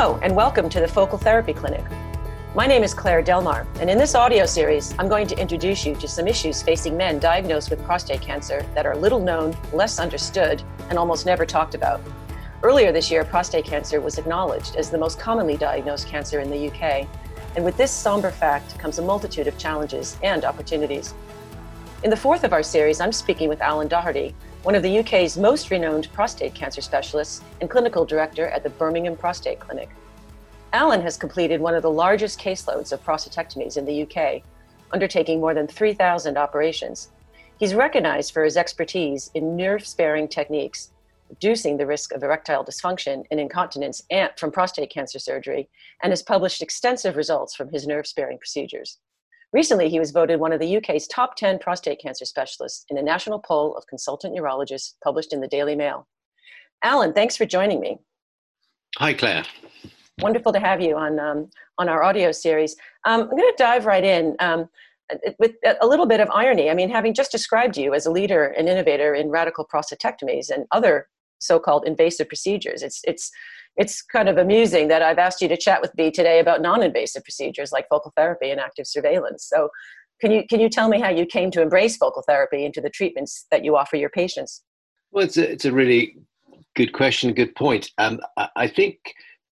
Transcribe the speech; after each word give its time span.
Hello, 0.00 0.16
and 0.22 0.36
welcome 0.36 0.68
to 0.68 0.78
the 0.78 0.86
Focal 0.86 1.18
Therapy 1.18 1.52
Clinic. 1.52 1.84
My 2.54 2.68
name 2.68 2.84
is 2.84 2.94
Claire 2.94 3.20
Delmar, 3.20 3.66
and 3.80 3.90
in 3.90 3.98
this 3.98 4.14
audio 4.14 4.46
series, 4.46 4.94
I'm 4.96 5.08
going 5.08 5.26
to 5.26 5.36
introduce 5.36 5.84
you 5.84 5.96
to 5.96 6.06
some 6.06 6.28
issues 6.28 6.62
facing 6.62 6.96
men 6.96 7.18
diagnosed 7.18 7.68
with 7.68 7.82
prostate 7.82 8.20
cancer 8.20 8.64
that 8.76 8.86
are 8.86 8.94
little 8.94 9.18
known, 9.18 9.56
less 9.72 9.98
understood, 9.98 10.62
and 10.88 11.00
almost 11.00 11.26
never 11.26 11.44
talked 11.44 11.74
about. 11.74 12.00
Earlier 12.62 12.92
this 12.92 13.10
year, 13.10 13.24
prostate 13.24 13.64
cancer 13.64 14.00
was 14.00 14.18
acknowledged 14.18 14.76
as 14.76 14.88
the 14.88 14.98
most 14.98 15.18
commonly 15.18 15.56
diagnosed 15.56 16.06
cancer 16.06 16.38
in 16.38 16.48
the 16.48 16.68
UK, 16.70 17.08
and 17.56 17.64
with 17.64 17.76
this 17.76 17.90
somber 17.90 18.30
fact 18.30 18.78
comes 18.78 19.00
a 19.00 19.02
multitude 19.02 19.48
of 19.48 19.58
challenges 19.58 20.16
and 20.22 20.44
opportunities. 20.44 21.12
In 22.04 22.10
the 22.10 22.16
fourth 22.16 22.44
of 22.44 22.52
our 22.52 22.62
series, 22.62 23.00
I'm 23.00 23.10
speaking 23.10 23.48
with 23.48 23.60
Alan 23.60 23.88
Doherty, 23.88 24.36
one 24.64 24.74
of 24.74 24.82
the 24.82 24.98
UK's 24.98 25.38
most 25.38 25.70
renowned 25.70 26.12
prostate 26.12 26.52
cancer 26.52 26.80
specialists 26.80 27.42
and 27.60 27.70
clinical 27.70 28.04
director 28.04 28.48
at 28.48 28.64
the 28.64 28.70
Birmingham 28.70 29.16
Prostate 29.16 29.60
Clinic. 29.60 29.88
Alan 30.72 31.00
has 31.00 31.16
completed 31.16 31.60
one 31.60 31.74
of 31.74 31.82
the 31.82 31.90
largest 31.90 32.40
caseloads 32.40 32.92
of 32.92 33.02
prostatectomies 33.04 33.76
in 33.76 33.84
the 33.84 34.02
UK, 34.02 34.42
undertaking 34.92 35.40
more 35.40 35.54
than 35.54 35.68
3,000 35.68 36.36
operations. 36.36 37.10
He's 37.58 37.72
recognized 37.72 38.32
for 38.32 38.42
his 38.42 38.56
expertise 38.56 39.30
in 39.34 39.56
nerve 39.56 39.86
sparing 39.86 40.26
techniques, 40.26 40.90
reducing 41.28 41.76
the 41.76 41.86
risk 41.86 42.12
of 42.12 42.22
erectile 42.22 42.64
dysfunction 42.64 43.24
and 43.30 43.38
incontinence 43.38 44.02
from 44.36 44.50
prostate 44.50 44.90
cancer 44.90 45.18
surgery, 45.18 45.68
and 46.02 46.10
has 46.10 46.22
published 46.22 46.62
extensive 46.62 47.16
results 47.16 47.54
from 47.54 47.70
his 47.70 47.86
nerve 47.86 48.06
sparing 48.06 48.38
procedures. 48.38 48.98
Recently, 49.52 49.88
he 49.88 49.98
was 49.98 50.10
voted 50.10 50.40
one 50.40 50.52
of 50.52 50.60
the 50.60 50.76
UK's 50.76 51.06
top 51.06 51.36
10 51.36 51.58
prostate 51.58 52.00
cancer 52.00 52.26
specialists 52.26 52.84
in 52.90 52.98
a 52.98 53.02
national 53.02 53.38
poll 53.38 53.74
of 53.76 53.86
consultant 53.86 54.36
urologists 54.36 54.94
published 55.02 55.32
in 55.32 55.40
the 55.40 55.48
Daily 55.48 55.74
Mail. 55.74 56.06
Alan, 56.82 57.12
thanks 57.12 57.36
for 57.36 57.46
joining 57.46 57.80
me. 57.80 57.98
Hi, 58.98 59.14
Claire. 59.14 59.44
Wonderful 60.20 60.52
to 60.52 60.60
have 60.60 60.80
you 60.80 60.96
on, 60.96 61.18
um, 61.18 61.50
on 61.78 61.88
our 61.88 62.02
audio 62.02 62.30
series. 62.30 62.76
Um, 63.04 63.22
I'm 63.22 63.30
going 63.30 63.42
to 63.42 63.54
dive 63.56 63.86
right 63.86 64.04
in 64.04 64.36
um, 64.40 64.68
with 65.38 65.52
a 65.80 65.86
little 65.86 66.06
bit 66.06 66.20
of 66.20 66.28
irony. 66.30 66.68
I 66.68 66.74
mean, 66.74 66.90
having 66.90 67.14
just 67.14 67.32
described 67.32 67.76
you 67.76 67.94
as 67.94 68.04
a 68.04 68.10
leader 68.10 68.44
and 68.44 68.68
innovator 68.68 69.14
in 69.14 69.30
radical 69.30 69.66
prostatectomies 69.72 70.50
and 70.50 70.66
other 70.72 71.08
so-called 71.38 71.86
invasive 71.86 72.28
procedures, 72.28 72.82
it's, 72.82 73.00
it's 73.04 73.30
it's 73.76 74.02
kind 74.02 74.28
of 74.28 74.38
amusing 74.38 74.88
that 74.88 75.02
I've 75.02 75.18
asked 75.18 75.40
you 75.40 75.48
to 75.48 75.56
chat 75.56 75.80
with 75.80 75.94
me 75.96 76.10
today 76.10 76.40
about 76.40 76.60
non-invasive 76.60 77.22
procedures 77.22 77.70
like 77.70 77.86
focal 77.88 78.12
therapy 78.16 78.50
and 78.50 78.58
active 78.58 78.88
surveillance. 78.88 79.48
So 79.48 79.68
can 80.20 80.32
you, 80.32 80.42
can 80.48 80.58
you 80.58 80.68
tell 80.68 80.88
me 80.88 81.00
how 81.00 81.10
you 81.10 81.24
came 81.24 81.52
to 81.52 81.62
embrace 81.62 81.96
focal 81.96 82.24
therapy 82.26 82.64
into 82.64 82.80
the 82.80 82.90
treatments 82.90 83.46
that 83.52 83.64
you 83.64 83.76
offer 83.76 83.94
your 83.94 84.10
patients? 84.10 84.64
Well, 85.12 85.24
it's 85.24 85.36
a, 85.36 85.48
it's 85.48 85.64
a 85.64 85.72
really 85.72 86.16
good 86.74 86.92
question, 86.92 87.32
good 87.32 87.54
point. 87.54 87.92
Um, 87.98 88.18
I 88.56 88.66
think 88.66 88.98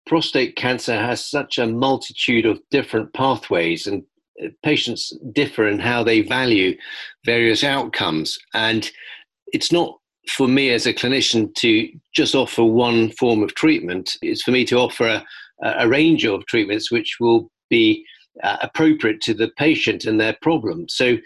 prostate 0.08 0.56
cancer 0.56 0.96
has 0.96 1.26
such 1.26 1.58
a 1.58 1.68
multitude 1.68 2.46
of 2.46 2.62
different 2.72 3.14
pathways 3.14 3.88
and 3.88 4.04
uh, 4.42 4.48
patients 4.64 5.12
differ 5.34 5.68
in 5.68 5.80
how 5.80 6.02
they 6.02 6.22
value 6.22 6.78
various 7.26 7.62
outcomes. 7.64 8.40
And 8.54 8.90
it's 9.48 9.72
not 9.72 10.00
for 10.28 10.48
me 10.48 10.72
as 10.72 10.86
a 10.86 10.94
clinician 10.94 11.54
to 11.56 11.90
just 12.14 12.36
offer 12.36 12.64
one 12.64 13.12
form 13.12 13.44
of 13.44 13.56
treatment. 13.56 14.16
It's 14.22 14.44
for 14.44 14.52
me 14.52 14.66
to 14.66 14.78
offer 14.78 15.08
a, 15.08 15.24
a 15.62 15.88
range 15.88 16.26
of 16.26 16.46
treatments 16.46 16.92
which 16.92 17.18
will 17.20 17.52
be 17.70 18.06
uh, 18.42 18.58
appropriate 18.62 19.22
to 19.22 19.34
the 19.34 19.50
patient 19.58 20.06
and 20.06 20.20
their 20.20 20.36
problem. 20.42 20.88
So 20.90 21.18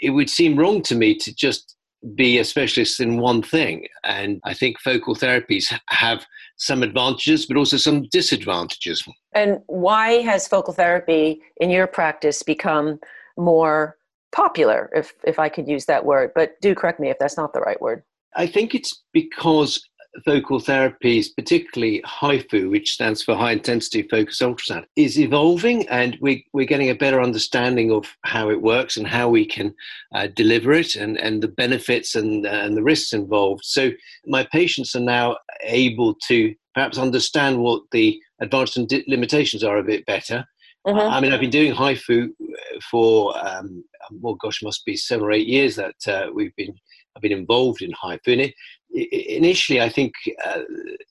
it 0.00 0.10
would 0.10 0.30
seem 0.30 0.58
wrong 0.58 0.82
to 0.82 0.94
me 0.94 1.16
to 1.16 1.34
just 1.34 1.76
be 2.14 2.38
a 2.38 2.44
specialist 2.44 3.00
in 3.00 3.18
one 3.18 3.42
thing. 3.42 3.86
And 4.04 4.40
I 4.44 4.54
think 4.54 4.78
focal 4.80 5.16
therapies 5.16 5.72
have 5.88 6.24
some 6.56 6.82
advantages, 6.82 7.46
but 7.46 7.56
also 7.56 7.76
some 7.76 8.06
disadvantages. 8.12 9.02
And 9.34 9.60
why 9.66 10.22
has 10.22 10.46
focal 10.46 10.72
therapy 10.72 11.40
in 11.58 11.70
your 11.70 11.86
practice 11.86 12.42
become 12.42 13.00
more 13.36 13.96
popular, 14.32 14.90
if, 14.94 15.14
if 15.24 15.38
I 15.38 15.48
could 15.48 15.68
use 15.68 15.86
that 15.86 16.04
word? 16.04 16.30
But 16.34 16.60
do 16.60 16.74
correct 16.74 17.00
me 17.00 17.10
if 17.10 17.18
that's 17.18 17.36
not 17.36 17.52
the 17.52 17.60
right 17.60 17.80
word. 17.80 18.02
I 18.36 18.46
think 18.46 18.74
it's 18.74 19.02
because 19.12 19.82
focal 20.24 20.60
therapies, 20.60 21.28
particularly 21.36 22.02
HIFU, 22.06 22.70
which 22.70 22.92
stands 22.92 23.22
for 23.22 23.34
high 23.34 23.52
intensity 23.52 24.02
focused 24.02 24.40
ultrasound, 24.40 24.84
is 24.96 25.18
evolving 25.18 25.86
and 25.88 26.16
we, 26.20 26.46
we're 26.52 26.66
getting 26.66 26.90
a 26.90 26.94
better 26.94 27.20
understanding 27.20 27.90
of 27.92 28.06
how 28.22 28.48
it 28.50 28.62
works 28.62 28.96
and 28.96 29.06
how 29.06 29.28
we 29.28 29.44
can 29.44 29.74
uh, 30.14 30.28
deliver 30.34 30.72
it 30.72 30.94
and, 30.94 31.18
and 31.18 31.42
the 31.42 31.48
benefits 31.48 32.14
and, 32.14 32.46
uh, 32.46 32.50
and 32.50 32.76
the 32.76 32.82
risks 32.82 33.12
involved. 33.12 33.64
So 33.64 33.90
my 34.26 34.46
patients 34.52 34.94
are 34.94 35.00
now 35.00 35.36
able 35.64 36.14
to 36.28 36.54
perhaps 36.74 36.98
understand 36.98 37.58
what 37.58 37.82
the 37.92 38.20
advantages 38.40 38.76
and 38.76 39.04
limitations 39.08 39.64
are 39.64 39.78
a 39.78 39.84
bit 39.84 40.04
better. 40.06 40.44
Mm-hmm. 40.86 40.98
I 40.98 41.20
mean, 41.20 41.32
I've 41.32 41.40
been 41.40 41.50
doing 41.50 41.74
HIFU 41.74 42.28
for, 42.90 43.36
um, 43.46 43.84
well, 44.20 44.34
gosh, 44.34 44.62
must 44.62 44.84
be 44.84 44.96
seven 44.96 45.24
or 45.24 45.32
eight 45.32 45.48
years 45.48 45.74
that 45.76 45.96
uh, 46.06 46.28
we've 46.32 46.54
been 46.54 46.74
I've 47.16 47.22
been 47.22 47.32
involved 47.32 47.80
in 47.80 47.92
HIFU. 47.92 48.52
Initially, 48.92 49.80
I 49.80 49.88
think 49.88 50.12
uh, 50.44 50.60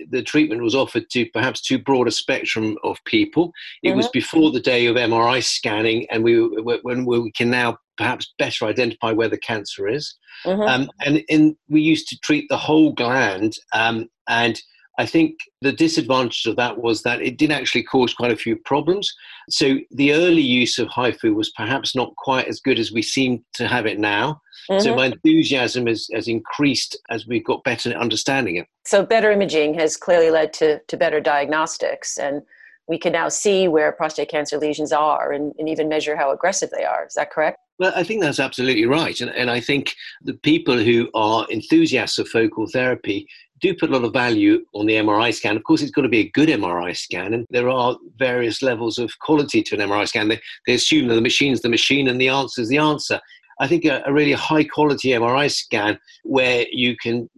the 0.09 0.21
treatment 0.21 0.61
was 0.61 0.75
offered 0.75 1.09
to 1.11 1.25
perhaps 1.31 1.61
too 1.61 1.79
broad 1.79 2.07
a 2.07 2.11
spectrum 2.11 2.77
of 2.83 3.03
people. 3.05 3.51
It 3.83 3.89
mm-hmm. 3.89 3.97
was 3.97 4.07
before 4.09 4.51
the 4.51 4.59
day 4.59 4.85
of 4.85 4.95
MRI 4.95 5.44
scanning, 5.44 6.07
and 6.09 6.23
we 6.23 6.39
when 6.83 7.05
we 7.05 7.31
can 7.31 7.49
now 7.49 7.77
perhaps 7.97 8.33
better 8.38 8.65
identify 8.65 9.11
where 9.11 9.29
the 9.29 9.38
cancer 9.38 9.88
is. 9.88 10.15
Mm-hmm. 10.45 10.61
Um, 10.61 10.89
and 11.05 11.23
in, 11.29 11.57
we 11.69 11.81
used 11.81 12.07
to 12.09 12.19
treat 12.19 12.45
the 12.49 12.57
whole 12.57 12.94
gland, 12.94 13.53
um, 13.73 14.07
and 14.27 14.61
I 14.97 15.06
think 15.06 15.38
the 15.61 15.73
disadvantage 15.73 16.45
of 16.45 16.56
that 16.56 16.78
was 16.78 17.03
that 17.03 17.22
it 17.22 17.38
did 17.38 17.51
actually 17.51 17.83
cause 17.83 18.13
quite 18.13 18.31
a 18.31 18.38
few 18.38 18.56
problems. 18.56 19.13
So 19.50 19.78
the 19.91 20.13
early 20.13 20.41
use 20.41 20.79
of 20.79 20.88
HIFU 20.88 21.35
was 21.35 21.50
perhaps 21.51 21.95
not 21.95 22.16
quite 22.16 22.47
as 22.47 22.59
good 22.61 22.79
as 22.79 22.91
we 22.91 23.01
seem 23.01 23.44
to 23.56 23.67
have 23.67 23.85
it 23.85 24.00
now. 24.00 24.41
Mm-hmm. 24.69 24.83
So 24.83 24.95
my 24.95 25.07
enthusiasm 25.07 25.88
has, 25.88 26.07
has 26.13 26.28
increased 26.28 26.97
as 27.09 27.28
we've 27.28 27.44
got 27.44 27.63
better 27.63 27.91
understanding 27.91 28.56
it. 28.56 28.67
So 28.85 29.06
better 29.06 29.31
imaging 29.31 29.73
has 29.75 29.97
clearly 29.97 30.31
led 30.31 30.53
to, 30.53 30.79
to 30.79 30.97
better 30.97 31.19
diagnostics 31.19 32.17
and 32.17 32.41
we 32.88 32.97
can 33.00 33.13
now 33.13 33.29
see 33.29 33.67
where 33.67 33.91
prostate 33.91 34.29
cancer 34.29 34.57
lesions 34.57 34.91
are 34.91 35.31
and, 35.31 35.53
and 35.57 35.67
even 35.67 35.89
measure 35.89 36.16
how 36.16 36.31
aggressive 36.31 36.69
they 36.69 36.83
are. 36.83 37.06
Is 37.06 37.16
that 37.16 37.31
correct? 37.31 37.57
Well, 37.79 37.91
I 37.95 38.03
think 38.03 38.22
that's 38.22 38.39
absolutely 38.39 38.85
right. 38.85 39.19
And, 39.19 39.31
and 39.31 39.50
I 39.50 39.59
think 39.59 39.95
the 40.22 40.35
people 40.35 40.77
who 40.77 41.09
are 41.13 41.47
enthusiasts 41.51 42.19
of 42.19 42.27
focal 42.29 42.67
therapy 42.67 43.27
do 43.65 43.75
put 43.75 43.89
a 43.89 43.93
lot 43.93 44.03
of 44.03 44.13
value 44.13 44.65
on 44.73 44.85
the 44.85 44.93
MRI 44.93 45.33
scan. 45.33 45.57
Of 45.57 45.63
course, 45.63 45.81
it's 45.81 45.91
got 45.91 46.03
to 46.03 46.09
be 46.09 46.19
a 46.19 46.29
good 46.29 46.49
MRI 46.49 46.95
scan, 46.95 47.33
and 47.33 47.45
there 47.49 47.69
are 47.69 47.97
various 48.17 48.61
levels 48.61 48.97
of 48.97 49.17
quality 49.19 49.63
to 49.63 49.75
an 49.75 49.89
MRI 49.89 50.07
scan. 50.07 50.27
They, 50.27 50.39
they 50.67 50.73
assume 50.73 51.07
that 51.07 51.15
the 51.15 51.21
machine's 51.21 51.61
the 51.61 51.69
machine 51.69 52.07
and 52.07 52.19
the 52.19 52.29
answer 52.29 52.61
is 52.61 52.69
the 52.69 52.77
answer. 52.77 53.19
I 53.59 53.67
think 53.67 53.85
a, 53.85 54.03
a, 54.05 54.13
really 54.13 54.33
high 54.33 54.65
quality 54.65 55.09
MRI 55.09 55.49
scan 55.49 55.97
where 56.23 56.65
you 56.71 56.97
can 56.97 57.29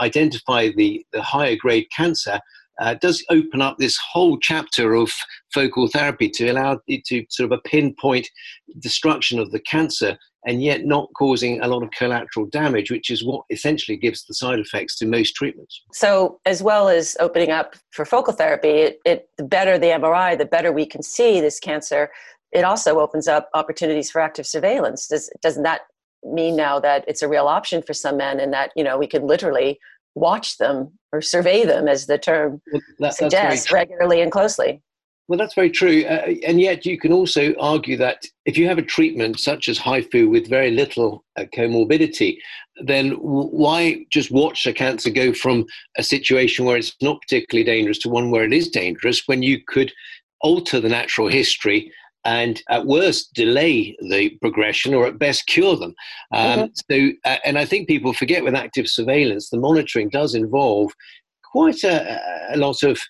identify 0.00 0.70
the, 0.74 1.04
the 1.12 1.22
higher 1.22 1.56
grade 1.56 1.86
cancer 1.94 2.40
uh, 2.80 2.94
does 2.94 3.24
open 3.30 3.60
up 3.60 3.78
this 3.78 3.98
whole 4.12 4.38
chapter 4.38 4.94
of 4.94 5.12
focal 5.52 5.88
therapy 5.88 6.28
to 6.28 6.48
allow 6.48 6.78
it 6.86 7.04
to 7.06 7.24
sort 7.30 7.50
of 7.50 7.58
a 7.58 7.68
pinpoint 7.68 8.28
destruction 8.80 9.38
of 9.38 9.50
the 9.50 9.60
cancer 9.60 10.16
and 10.46 10.62
yet 10.62 10.84
not 10.84 11.08
causing 11.18 11.60
a 11.60 11.68
lot 11.68 11.82
of 11.82 11.90
collateral 11.90 12.46
damage, 12.46 12.90
which 12.90 13.10
is 13.10 13.24
what 13.24 13.44
essentially 13.50 13.96
gives 13.96 14.24
the 14.24 14.34
side 14.34 14.58
effects 14.58 14.96
to 14.96 15.06
most 15.06 15.32
treatments. 15.32 15.82
So, 15.92 16.40
as 16.46 16.62
well 16.62 16.88
as 16.88 17.16
opening 17.20 17.50
up 17.50 17.74
for 17.90 18.04
focal 18.04 18.32
therapy, 18.32 18.68
it, 18.68 19.00
it 19.04 19.28
the 19.36 19.44
better 19.44 19.78
the 19.78 19.88
MRI, 19.88 20.38
the 20.38 20.46
better 20.46 20.72
we 20.72 20.86
can 20.86 21.02
see 21.02 21.40
this 21.40 21.58
cancer. 21.58 22.10
It 22.52 22.64
also 22.64 22.98
opens 23.00 23.28
up 23.28 23.50
opportunities 23.52 24.10
for 24.10 24.20
active 24.20 24.46
surveillance. 24.46 25.08
Does 25.08 25.30
doesn't 25.42 25.64
that 25.64 25.82
mean 26.24 26.56
now 26.56 26.80
that 26.80 27.04
it's 27.06 27.22
a 27.22 27.28
real 27.28 27.46
option 27.46 27.82
for 27.82 27.92
some 27.92 28.16
men, 28.16 28.38
and 28.40 28.52
that 28.52 28.70
you 28.76 28.84
know 28.84 28.96
we 28.96 29.06
can 29.06 29.26
literally 29.26 29.78
watch 30.14 30.58
them 30.58 30.98
or 31.12 31.20
survey 31.20 31.64
them, 31.64 31.88
as 31.88 32.06
the 32.06 32.18
term 32.18 32.60
well, 32.72 32.82
that, 32.98 33.14
suggests, 33.14 33.72
regularly 33.72 34.20
and 34.20 34.32
closely? 34.32 34.82
Well, 35.28 35.38
that's 35.38 35.54
very 35.54 35.70
true. 35.70 36.04
Uh, 36.04 36.34
and 36.46 36.58
yet, 36.60 36.86
you 36.86 36.98
can 36.98 37.12
also 37.12 37.54
argue 37.60 37.98
that 37.98 38.24
if 38.46 38.56
you 38.56 38.66
have 38.66 38.78
a 38.78 38.82
treatment 38.82 39.38
such 39.38 39.68
as 39.68 39.78
HIFU 39.78 40.30
with 40.30 40.48
very 40.48 40.70
little 40.70 41.22
uh, 41.36 41.44
comorbidity, 41.54 42.38
then 42.84 43.10
w- 43.10 43.50
why 43.50 44.06
just 44.10 44.30
watch 44.30 44.66
a 44.66 44.72
cancer 44.72 45.10
go 45.10 45.34
from 45.34 45.66
a 45.98 46.02
situation 46.02 46.64
where 46.64 46.78
it's 46.78 46.96
not 47.02 47.20
particularly 47.20 47.64
dangerous 47.64 47.98
to 47.98 48.08
one 48.08 48.30
where 48.30 48.44
it 48.44 48.54
is 48.54 48.68
dangerous 48.68 49.22
when 49.26 49.42
you 49.42 49.60
could 49.66 49.92
alter 50.40 50.80
the 50.80 50.88
natural 50.88 51.28
history 51.28 51.92
and 52.28 52.62
at 52.68 52.84
worst 52.84 53.32
delay 53.32 53.96
the 54.10 54.28
progression 54.42 54.92
or 54.92 55.06
at 55.06 55.18
best 55.18 55.46
cure 55.46 55.76
them. 55.76 55.94
Um, 56.34 56.58
mm-hmm. 56.58 56.66
So, 56.90 57.12
uh, 57.24 57.38
and 57.42 57.56
I 57.56 57.64
think 57.64 57.88
people 57.88 58.12
forget 58.12 58.44
with 58.44 58.54
active 58.54 58.86
surveillance, 58.86 59.48
the 59.48 59.58
monitoring 59.58 60.10
does 60.10 60.34
involve 60.34 60.92
quite 61.42 61.82
a, 61.84 62.20
a 62.52 62.58
lot 62.58 62.82
of 62.82 63.00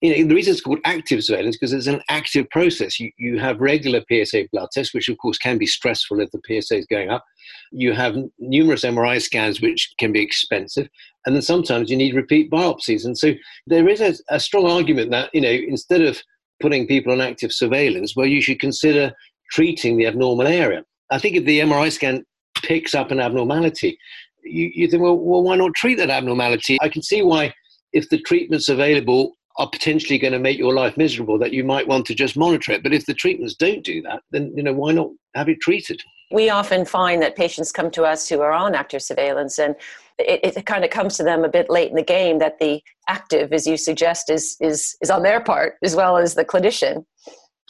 you 0.00 0.16
know, 0.16 0.28
the 0.28 0.34
reason 0.34 0.52
it's 0.52 0.62
called 0.62 0.80
active 0.84 1.22
surveillance 1.22 1.56
because 1.56 1.74
it's 1.74 1.86
an 1.86 2.00
active 2.08 2.48
process. 2.50 2.98
You, 2.98 3.12
you 3.18 3.38
have 3.38 3.60
regular 3.60 4.00
PSA 4.10 4.48
blood 4.50 4.68
tests, 4.72 4.94
which 4.94 5.10
of 5.10 5.18
course 5.18 5.36
can 5.36 5.58
be 5.58 5.66
stressful 5.66 6.20
if 6.20 6.30
the 6.30 6.40
PSA 6.46 6.78
is 6.78 6.86
going 6.86 7.10
up. 7.10 7.24
You 7.72 7.92
have 7.92 8.16
numerous 8.38 8.84
MRI 8.84 9.20
scans, 9.20 9.60
which 9.60 9.92
can 9.98 10.12
be 10.12 10.22
expensive. 10.22 10.88
And 11.26 11.36
then 11.36 11.42
sometimes 11.42 11.90
you 11.90 11.96
need 11.96 12.16
repeat 12.16 12.50
biopsies. 12.50 13.04
And 13.04 13.16
so 13.16 13.34
there 13.66 13.86
is 13.86 14.00
a, 14.00 14.14
a 14.30 14.40
strong 14.40 14.68
argument 14.68 15.10
that, 15.10 15.30
you 15.34 15.42
know, 15.42 15.50
instead 15.50 16.00
of 16.00 16.20
putting 16.62 16.86
people 16.86 17.12
on 17.12 17.20
active 17.20 17.52
surveillance, 17.52 18.14
well, 18.16 18.26
you 18.26 18.40
should 18.40 18.60
consider 18.60 19.12
treating 19.50 19.96
the 19.96 20.06
abnormal 20.06 20.46
area. 20.46 20.84
I 21.10 21.18
think 21.18 21.36
if 21.36 21.44
the 21.44 21.60
MRI 21.60 21.92
scan 21.92 22.24
picks 22.62 22.94
up 22.94 23.10
an 23.10 23.20
abnormality, 23.20 23.98
you, 24.44 24.70
you 24.74 24.88
think, 24.88 25.02
well, 25.02 25.18
well, 25.18 25.42
why 25.42 25.56
not 25.56 25.74
treat 25.74 25.98
that 25.98 26.10
abnormality? 26.10 26.78
I 26.80 26.88
can 26.88 27.02
see 27.02 27.22
why, 27.22 27.52
if 27.92 28.08
the 28.08 28.18
treatment's 28.22 28.68
available, 28.70 29.34
are 29.56 29.68
potentially 29.68 30.18
going 30.18 30.32
to 30.32 30.38
make 30.38 30.58
your 30.58 30.72
life 30.72 30.96
miserable 30.96 31.38
that 31.38 31.52
you 31.52 31.64
might 31.64 31.86
want 31.86 32.06
to 32.06 32.14
just 32.14 32.36
monitor 32.38 32.72
it 32.72 32.82
but 32.82 32.94
if 32.94 33.04
the 33.04 33.12
treatments 33.12 33.54
don't 33.54 33.84
do 33.84 34.00
that 34.00 34.22
then 34.30 34.50
you 34.56 34.62
know 34.62 34.72
why 34.72 34.92
not 34.92 35.10
have 35.34 35.48
it 35.48 35.60
treated 35.60 36.00
we 36.30 36.48
often 36.48 36.84
find 36.86 37.20
that 37.20 37.36
patients 37.36 37.70
come 37.70 37.90
to 37.90 38.04
us 38.04 38.28
who 38.28 38.40
are 38.40 38.52
on 38.52 38.74
active 38.74 39.02
surveillance 39.02 39.58
and 39.58 39.76
it, 40.18 40.56
it, 40.56 40.66
kind 40.66 40.84
of 40.84 40.90
comes 40.90 41.16
to 41.16 41.22
them 41.22 41.44
a 41.44 41.48
bit 41.48 41.70
late 41.70 41.90
in 41.90 41.96
the 41.96 42.02
game 42.02 42.38
that 42.38 42.58
the 42.58 42.80
active 43.08 43.52
as 43.52 43.66
you 43.66 43.76
suggest 43.76 44.30
is 44.30 44.56
is 44.60 44.96
is 45.00 45.10
on 45.10 45.22
their 45.22 45.40
part 45.40 45.74
as 45.82 45.96
well 45.96 46.16
as 46.16 46.34
the 46.34 46.44
clinician 46.44 47.04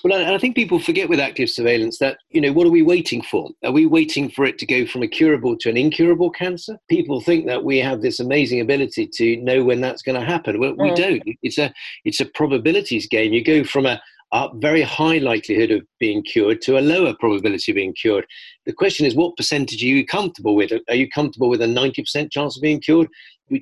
well, 0.05 0.35
I 0.35 0.39
think 0.39 0.56
people 0.56 0.81
forget 0.81 1.09
with 1.09 1.21
active 1.21 1.49
surveillance 1.49 1.99
that, 1.99 2.19
you 2.31 2.41
know, 2.41 2.53
what 2.53 2.67
are 2.67 2.71
we 2.71 2.83
waiting 2.83 3.23
for? 3.23 3.50
Are 3.65 3.71
we 3.71 3.87
waiting 3.87 4.29
for 4.29 4.44
it 4.44 4.59
to 4.59 4.67
go 4.67 4.85
from 4.85 5.03
a 5.03 5.09
curable 5.09 5.56
to 5.59 5.71
an 5.71 5.77
incurable 5.77 6.31
cancer? 6.31 6.77
People 6.89 7.21
think 7.21 7.47
that 7.47 7.62
we 7.62 7.79
have 7.79 8.03
this 8.03 8.19
amazing 8.19 8.61
ability 8.61 9.09
to 9.15 9.37
know 9.37 9.62
when 9.62 9.81
that's 9.81 10.03
going 10.03 10.19
to 10.19 10.27
happen. 10.27 10.59
Well, 10.59 10.75
we 10.77 10.91
mm. 10.91 10.97
don't. 10.97 11.23
It's 11.43 11.59
a, 11.59 11.73
it's 12.05 12.21
a 12.21 12.27
probabilities 12.27 13.06
game. 13.06 13.33
You 13.33 13.44
go 13.44 13.62
from 13.62 13.87
a, 13.87 14.00
a 14.33 14.49
very 14.55 14.83
high 14.83 15.19
likelihood 15.19 15.71
of 15.71 15.83
being 16.00 16.25
cured 16.25 16.62
to 16.62 16.79
a 16.79 16.81
lower 16.81 17.15
probability 17.21 17.71
of 17.71 17.77
being 17.77 17.94
cured. 17.94 18.27
The 18.67 18.73
question 18.73 19.06
is, 19.06 19.14
what 19.14 19.37
percentage 19.37 19.82
are 19.82 19.87
you 19.87 20.06
comfortable 20.06 20.55
with? 20.55 20.73
Are 20.88 20.94
you 20.94 21.09
comfortable 21.09 21.49
with 21.49 21.62
a 21.62 21.67
90% 21.67 22.31
chance 22.31 22.56
of 22.56 22.62
being 22.62 22.81
cured? 22.81 23.09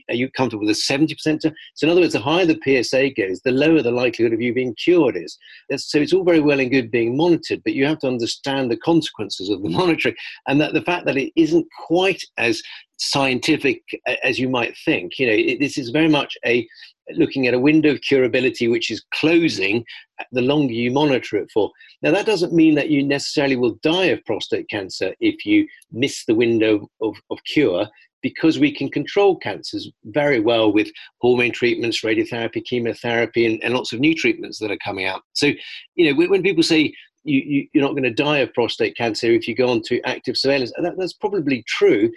Are 0.08 0.14
you 0.14 0.30
comfortable 0.30 0.66
with 0.66 0.76
a 0.76 0.80
70%? 0.80 1.40
So, 1.42 1.50
in 1.82 1.90
other 1.90 2.00
words, 2.00 2.12
the 2.12 2.20
higher 2.20 2.46
the 2.46 2.60
PSA 2.62 3.10
goes, 3.10 3.40
the 3.40 3.50
lower 3.50 3.82
the 3.82 3.90
likelihood 3.90 4.32
of 4.32 4.40
you 4.40 4.52
being 4.52 4.74
cured 4.74 5.16
is. 5.16 5.36
So, 5.76 5.98
it's 5.98 6.12
all 6.12 6.22
very 6.22 6.40
well 6.40 6.60
and 6.60 6.70
good 6.70 6.90
being 6.90 7.16
monitored, 7.16 7.62
but 7.64 7.74
you 7.74 7.86
have 7.86 7.98
to 8.00 8.08
understand 8.08 8.70
the 8.70 8.76
consequences 8.76 9.48
of 9.48 9.62
the 9.62 9.68
monitoring 9.80 10.14
and 10.46 10.60
that 10.60 10.74
the 10.74 10.82
fact 10.82 11.06
that 11.06 11.16
it 11.16 11.32
isn't 11.34 11.66
quite 11.86 12.22
as 12.36 12.62
scientific 12.98 13.82
as 14.22 14.38
you 14.38 14.48
might 14.48 14.76
think. 14.84 15.18
You 15.18 15.26
know, 15.26 15.32
it, 15.32 15.58
this 15.58 15.78
is 15.78 15.88
very 15.88 16.08
much 16.08 16.36
a 16.44 16.68
looking 17.16 17.46
at 17.46 17.54
a 17.54 17.58
window 17.58 17.90
of 17.90 18.00
curability 18.00 18.70
which 18.70 18.90
is 18.90 19.04
closing 19.12 19.84
the 20.32 20.42
longer 20.42 20.72
you 20.72 20.90
monitor 20.90 21.36
it 21.36 21.50
for. 21.52 21.70
Now, 22.02 22.10
that 22.12 22.26
doesn't 22.26 22.52
mean 22.52 22.74
that 22.74 22.90
you 22.90 23.02
necessarily 23.02 23.56
will 23.56 23.76
die 23.82 24.06
of 24.06 24.24
prostate 24.24 24.68
cancer 24.68 25.14
if 25.20 25.44
you 25.46 25.66
miss 25.92 26.24
the 26.24 26.34
window 26.34 26.88
of, 27.00 27.16
of 27.30 27.38
cure 27.44 27.86
because 28.22 28.58
we 28.58 28.70
can 28.70 28.90
control 28.90 29.36
cancers 29.38 29.90
very 30.04 30.40
well 30.40 30.72
with 30.72 30.90
hormone 31.20 31.52
treatments, 31.52 32.02
radiotherapy, 32.02 32.62
chemotherapy, 32.64 33.46
and, 33.46 33.62
and 33.62 33.74
lots 33.74 33.92
of 33.92 34.00
new 34.00 34.14
treatments 34.14 34.58
that 34.58 34.70
are 34.70 34.78
coming 34.84 35.06
out. 35.06 35.22
So, 35.32 35.52
you 35.94 36.10
know, 36.10 36.16
when, 36.16 36.30
when 36.30 36.42
people 36.42 36.62
say 36.62 36.92
you, 37.24 37.68
you, 37.72 37.80
are 37.80 37.84
not 37.84 37.92
going 37.92 38.02
to 38.04 38.10
die 38.10 38.38
of 38.38 38.52
prostate 38.54 38.96
cancer 38.96 39.26
if 39.28 39.46
you 39.46 39.54
go 39.54 39.68
on 39.68 39.82
to 39.82 40.00
active 40.02 40.36
surveillance, 40.36 40.72
that, 40.80 40.94
that's 40.96 41.12
probably 41.12 41.62
true, 41.66 42.10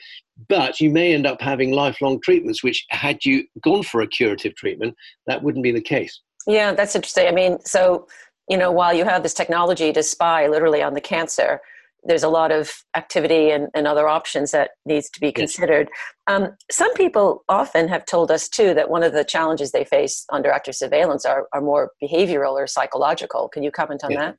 but 0.47 0.79
you 0.79 0.89
may 0.89 1.13
end 1.13 1.27
up 1.27 1.41
having 1.41 1.71
lifelong 1.71 2.19
treatments, 2.21 2.63
which, 2.63 2.85
had 2.89 3.23
you 3.25 3.43
gone 3.63 3.83
for 3.83 4.01
a 4.01 4.07
curative 4.07 4.55
treatment, 4.55 4.95
that 5.27 5.43
wouldn't 5.43 5.63
be 5.63 5.71
the 5.71 5.81
case. 5.81 6.21
Yeah, 6.47 6.73
that's 6.73 6.95
interesting. 6.95 7.27
I 7.27 7.31
mean, 7.31 7.59
so, 7.65 8.07
you 8.49 8.57
know, 8.57 8.71
while 8.71 8.93
you 8.93 9.05
have 9.05 9.23
this 9.23 9.33
technology 9.33 9.93
to 9.93 10.03
spy 10.03 10.47
literally 10.47 10.81
on 10.81 10.93
the 10.93 11.01
cancer, 11.01 11.61
there's 12.05 12.23
a 12.23 12.29
lot 12.29 12.51
of 12.51 12.69
activity 12.97 13.51
and, 13.51 13.69
and 13.73 13.87
other 13.87 14.07
options 14.07 14.51
that 14.51 14.71
needs 14.85 15.09
to 15.09 15.19
be 15.19 15.31
considered. 15.31 15.89
Yes. 16.27 16.35
Um, 16.35 16.49
some 16.69 16.93
people 16.95 17.43
often 17.47 17.87
have 17.87 18.05
told 18.05 18.29
us 18.29 18.49
too 18.49 18.73
that 18.73 18.89
one 18.89 19.03
of 19.03 19.13
the 19.13 19.23
challenges 19.23 19.71
they 19.71 19.85
face 19.85 20.25
under 20.29 20.51
active 20.51 20.75
surveillance 20.75 21.25
are, 21.25 21.47
are 21.53 21.61
more 21.61 21.91
behavioral 22.03 22.53
or 22.53 22.67
psychological. 22.67 23.47
Can 23.47 23.63
you 23.63 23.71
comment 23.71 24.03
on 24.03 24.11
yeah. 24.11 24.19
that? 24.19 24.37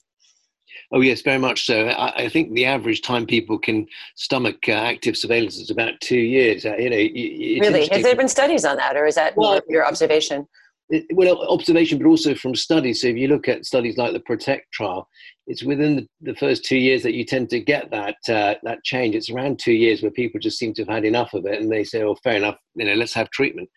Oh 0.93 1.01
yes, 1.01 1.23
very 1.23 1.39
much 1.39 1.67
so. 1.67 1.89
I, 1.89 2.25
I, 2.25 2.29
think 2.29 2.53
the 2.53 2.65
average 2.65 3.03
time 3.03 3.27
people 3.27 3.59
can 3.59 3.87
stomach 4.17 4.69
uh, 4.69 4.73
active 4.73 5.17
surveillance 5.17 5.57
is 5.57 5.71
about 5.71 6.01
two 6.01 6.19
years. 6.19 6.65
Uh, 6.65 6.77
you 6.77 6.91
know, 6.91 7.67
really, 7.67 7.89
has 7.89 8.03
there 8.03 8.17
been 8.17 8.29
studies 8.29 8.65
on 8.65 8.77
that, 8.77 8.97
or 8.97 9.07
is 9.07 9.15
that 9.15 9.37
well, 9.37 9.61
your 9.69 9.87
observation? 9.87 10.47
It, 10.91 11.07
well, 11.15 11.43
observation, 11.49 11.99
but 11.99 12.07
also 12.07 12.35
from 12.35 12.55
studies. 12.55 13.01
So 13.01 13.09
if 13.09 13.17
you 13.17 13.29
look 13.29 13.49
at 13.49 13.65
studies 13.65 13.97
like 13.97 14.13
the 14.13 14.21
Protect 14.21 14.71
trial, 14.73 15.09
it's 15.47 15.63
within 15.63 15.97
the, 15.97 16.33
the 16.33 16.35
first 16.37 16.65
two 16.65 16.77
years 16.77 17.03
that 17.03 17.15
you 17.15 17.25
tend 17.25 17.51
to 17.51 17.61
get 17.61 17.91
that 17.91 18.17
uh, 18.29 18.55
that 18.63 18.85
change. 18.85 19.15
It's 19.15 19.31
around 19.31 19.59
two 19.59 19.73
years 19.73 20.03
where 20.03 20.11
people 20.11 20.41
just 20.41 20.59
seem 20.59 20.75
to 20.75 20.83
have 20.83 20.95
had 20.95 21.05
enough 21.05 21.35
of 21.35 21.47
it, 21.47 21.61
and 21.61 21.71
they 21.71 21.85
say, 21.85 22.03
"Oh, 22.03 22.17
fair 22.23 22.37
enough. 22.37 22.59
You 22.75 22.87
know, 22.87 22.95
let's 22.95 23.15
have 23.15 23.31
treatment." 23.31 23.69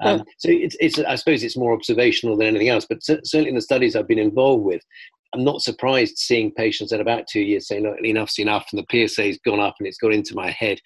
Um, 0.00 0.24
So 0.38 0.48
it's, 0.50 0.76
it's, 0.80 0.98
I 0.98 1.14
suppose 1.14 1.42
it's 1.42 1.56
more 1.56 1.72
observational 1.72 2.36
than 2.36 2.48
anything 2.48 2.68
else. 2.68 2.86
But 2.88 3.02
certainly 3.02 3.48
in 3.48 3.54
the 3.54 3.62
studies 3.62 3.96
I've 3.96 4.08
been 4.08 4.18
involved 4.18 4.64
with, 4.64 4.82
I'm 5.34 5.44
not 5.44 5.62
surprised 5.62 6.18
seeing 6.18 6.52
patients 6.52 6.92
at 6.92 7.00
about 7.00 7.26
two 7.26 7.40
years 7.40 7.68
saying, 7.68 7.82
look, 7.82 7.98
enough's 8.02 8.38
enough, 8.38 8.66
and 8.72 8.82
the 8.82 9.08
PSA's 9.08 9.38
gone 9.44 9.60
up 9.60 9.74
and 9.78 9.86
it's 9.86 9.98
got 9.98 10.12
into 10.12 10.34
my 10.34 10.50
head. 10.50 10.80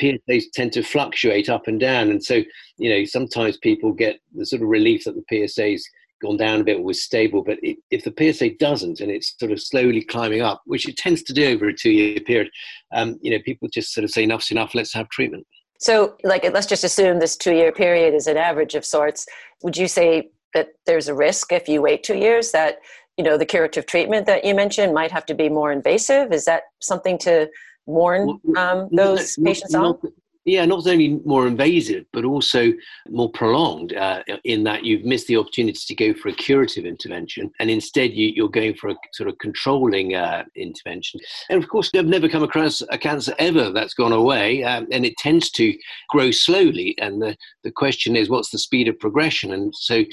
PSAs 0.00 0.44
tend 0.52 0.72
to 0.72 0.82
fluctuate 0.82 1.48
up 1.48 1.66
and 1.66 1.80
down. 1.80 2.10
And 2.10 2.22
so, 2.22 2.42
you 2.76 2.90
know, 2.90 3.04
sometimes 3.04 3.56
people 3.56 3.92
get 3.92 4.20
the 4.34 4.46
sort 4.46 4.62
of 4.62 4.68
relief 4.68 5.04
that 5.04 5.14
the 5.14 5.48
PSA's 5.48 5.88
gone 6.20 6.36
down 6.36 6.60
a 6.60 6.64
bit 6.64 6.78
or 6.78 6.84
was 6.84 7.02
stable. 7.02 7.42
But 7.42 7.58
it, 7.62 7.78
if 7.90 8.04
the 8.04 8.14
PSA 8.16 8.50
doesn't 8.58 9.00
and 9.00 9.10
it's 9.10 9.34
sort 9.38 9.52
of 9.52 9.60
slowly 9.60 10.02
climbing 10.02 10.42
up, 10.42 10.62
which 10.66 10.88
it 10.88 10.96
tends 10.96 11.22
to 11.24 11.32
do 11.32 11.46
over 11.46 11.68
a 11.68 11.74
two 11.74 11.90
year 11.90 12.20
period, 12.20 12.50
um, 12.94 13.18
you 13.22 13.30
know, 13.30 13.38
people 13.44 13.68
just 13.72 13.92
sort 13.92 14.04
of 14.04 14.10
say, 14.10 14.24
enough's 14.24 14.50
enough, 14.50 14.74
let's 14.74 14.94
have 14.94 15.08
treatment. 15.08 15.46
So, 15.80 16.16
like, 16.24 16.42
let's 16.52 16.66
just 16.66 16.82
assume 16.82 17.20
this 17.20 17.36
two 17.36 17.54
year 17.54 17.72
period 17.72 18.14
is 18.14 18.26
an 18.26 18.36
average 18.36 18.74
of 18.74 18.84
sorts. 18.84 19.26
Would 19.62 19.76
you 19.76 19.86
say 19.86 20.30
that 20.54 20.70
there's 20.86 21.08
a 21.08 21.14
risk 21.14 21.52
if 21.52 21.68
you 21.68 21.82
wait 21.82 22.02
two 22.02 22.16
years 22.16 22.50
that 22.52 22.78
you 23.18 23.24
know 23.24 23.36
the 23.36 23.44
curative 23.44 23.84
treatment 23.84 24.26
that 24.26 24.44
you 24.44 24.54
mentioned 24.54 24.94
might 24.94 25.10
have 25.10 25.26
to 25.26 25.34
be 25.34 25.48
more 25.48 25.72
invasive? 25.72 26.32
Is 26.32 26.44
that 26.46 26.62
something 26.80 27.18
to 27.18 27.50
warn 27.86 28.40
um, 28.56 28.88
those 28.92 29.36
not, 29.36 29.46
patients 29.46 29.72
not, 29.72 29.98
on 30.04 30.12
yeah 30.48 30.64
not 30.64 30.86
only 30.86 31.20
more 31.24 31.46
invasive 31.46 32.04
but 32.12 32.24
also 32.24 32.72
more 33.08 33.30
prolonged 33.30 33.92
uh, 33.92 34.22
in 34.44 34.64
that 34.64 34.84
you've 34.84 35.04
missed 35.04 35.26
the 35.26 35.36
opportunity 35.36 35.78
to 35.86 35.94
go 35.94 36.14
for 36.14 36.28
a 36.28 36.32
curative 36.32 36.86
intervention 36.86 37.50
and 37.60 37.70
instead 37.70 38.12
you, 38.12 38.44
are 38.44 38.48
going 38.48 38.74
for 38.74 38.88
a 38.90 38.96
sort 39.12 39.28
of 39.28 39.36
controlling 39.38 40.14
uh, 40.14 40.44
intervention. 40.56 41.20
And 41.50 41.62
of 41.62 41.68
course 41.68 41.90
i've 41.94 42.06
never 42.06 42.28
come 42.28 42.42
across 42.42 42.82
a 42.90 42.98
cancer 42.98 43.34
ever 43.38 43.70
that's 43.70 43.94
gone 43.94 44.12
away 44.12 44.64
um, 44.64 44.86
and 44.90 45.04
it 45.04 45.16
tends 45.18 45.50
to 45.52 45.76
grow 46.08 46.30
slowly 46.30 46.96
and 46.98 47.20
the, 47.20 47.36
the 47.62 47.70
question 47.70 48.16
is 48.16 48.30
what's 48.30 48.50
the 48.50 48.58
speed 48.58 48.88
of 48.88 48.98
progression? 48.98 49.52
And 49.52 49.74
so 49.74 50.04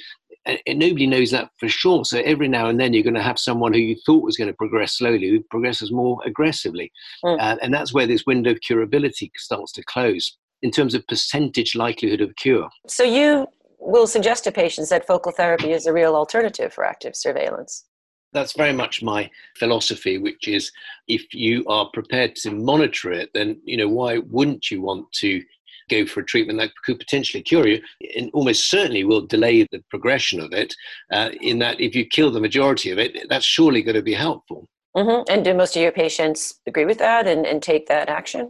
and 0.46 0.80
nobody 0.80 1.08
knows 1.08 1.32
that 1.32 1.50
for 1.58 1.68
sure. 1.68 2.06
So 2.06 2.20
every 2.20 2.48
now 2.48 2.68
and 2.68 2.80
then 2.80 2.94
you're 2.94 3.04
going 3.04 3.16
to 3.16 3.22
have 3.22 3.40
someone 3.40 3.74
who 3.74 3.80
you 3.80 3.96
thought 4.06 4.24
was 4.24 4.38
going 4.38 4.50
to 4.50 4.54
progress 4.54 4.94
slowly 4.94 5.30
who 5.30 5.42
progresses 5.50 5.92
more 5.92 6.20
aggressively, 6.26 6.92
mm. 7.24 7.40
uh, 7.40 7.58
and 7.62 7.74
that's 7.74 7.94
where 7.94 8.08
this 8.08 8.26
window 8.26 8.52
of 8.52 8.60
curability 8.60 9.32
starts 9.38 9.72
to 9.74 9.84
close 9.84 10.38
in 10.62 10.72
terms 10.72 10.96
of 10.96 11.08
percentage 11.08 11.76
likelihood 11.76 12.22
of 12.22 12.36
cure. 12.36 12.70
So 12.88 13.04
you 13.04 13.48
will 13.80 14.08
suggest 14.08 14.44
to 14.46 14.52
patients 14.52 14.90
that 14.90 15.06
focal 15.06 15.32
therapy 15.32 15.72
is 15.72 15.86
a 15.86 15.94
real 15.94 16.16
alternative 16.16 16.74
for 16.74 16.86
active 16.86 17.16
surveillance. 17.16 17.86
That's 18.34 18.54
very 18.54 18.74
much 18.74 19.02
my 19.02 19.30
philosophy, 19.58 20.18
which 20.18 20.48
is 20.48 20.72
if 21.08 21.34
you 21.34 21.64
are 21.68 21.90
prepared 21.94 22.36
to 22.38 22.52
monitor 22.52 23.12
it, 23.12 23.30
then 23.34 23.62
you 23.64 23.78
know 23.78 23.88
why 23.88 24.18
wouldn't 24.18 24.70
you 24.72 24.82
want 24.82 25.10
to 25.14 25.42
go 25.90 26.06
for 26.06 26.22
a 26.22 26.26
treatment 26.26 26.60
that 26.60 26.72
could 26.84 27.00
potentially 27.00 27.44
cure 27.44 27.68
you 27.68 27.82
and 28.16 28.30
almost 28.34 28.70
certainly 28.70 29.04
will 29.04 29.26
delay 29.26 29.64
the 29.72 29.84
progression 29.90 30.40
of 30.40 30.52
it 30.52 30.74
uh, 31.12 31.30
in 31.42 31.60
that 31.60 31.80
if 31.80 31.96
you 31.96 32.06
kill 32.06 32.32
the 32.32 32.40
majority 32.40 32.92
of 32.92 33.00
it 33.00 33.18
that's 33.30 33.46
surely 33.46 33.82
going 33.82 33.96
to 33.96 34.02
be 34.02 34.14
helpful. 34.14 34.68
Mm-hmm. 34.96 35.24
and 35.30 35.44
do 35.44 35.54
most 35.54 35.76
of 35.76 35.82
your 35.82 35.92
patients 35.92 36.62
agree 36.68 36.86
with 36.86 37.00
that 37.00 37.28
and, 37.28 37.46
and 37.46 37.62
take 37.62 37.88
that 37.88 38.08
action? 38.08 38.50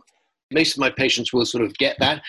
Most 0.52 0.74
of 0.74 0.80
my 0.80 0.92
patients 0.92 1.34
will 1.34 1.46
sort 1.46 1.64
of 1.64 1.74
get 1.80 1.98
that. 2.00 2.22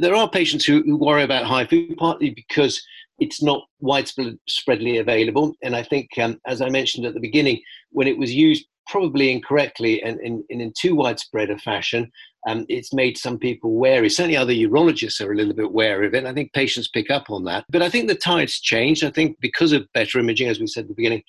There 0.00 0.14
are 0.14 0.30
patients 0.30 0.64
who, 0.64 0.82
who 0.82 0.96
worry 0.96 1.24
about 1.24 1.46
HIFU 1.46 1.96
partly 1.96 2.30
because 2.30 2.80
it's 3.18 3.42
not 3.42 3.66
widespreadly 3.82 5.00
available. 5.00 5.54
And 5.62 5.74
i 5.74 5.82
think 5.82 6.10
um, 6.18 6.40
as 6.46 6.60
i 6.60 6.68
mentioned 6.68 7.06
at 7.06 7.14
the 7.14 7.20
beginning 7.20 7.60
when 7.90 8.06
it 8.06 8.18
was 8.18 8.32
used 8.32 8.66
probably 8.86 9.30
incorrectly 9.30 10.02
and 10.02 10.20
in, 10.20 10.44
in, 10.48 10.72
too 10.76 10.94
widespread 10.94 11.50
a 11.50 11.58
fashion, 11.58 12.10
um, 12.46 12.64
it's 12.68 12.92
made 12.92 13.18
some 13.18 13.38
people 13.38 13.74
wary. 13.74 14.08
Certainly, 14.08 14.36
other 14.36 14.52
urologists 14.52 15.20
are 15.20 15.32
a 15.32 15.36
little 15.36 15.54
bit 15.54 15.72
wary 15.72 16.06
of 16.06 16.14
it. 16.14 16.24
I 16.24 16.32
think 16.32 16.52
patients 16.52 16.88
pick 16.88 17.10
up 17.10 17.28
on 17.28 17.44
that. 17.44 17.64
But 17.68 17.82
I 17.82 17.90
think 17.90 18.08
the 18.08 18.14
tide's 18.14 18.60
changed. 18.60 19.04
I 19.04 19.10
think 19.10 19.36
because 19.40 19.72
of 19.72 19.92
better 19.92 20.18
imaging, 20.18 20.48
as 20.48 20.60
we 20.60 20.66
said 20.66 20.82
at 20.82 20.88
the 20.88 20.94
beginning, 20.94 21.22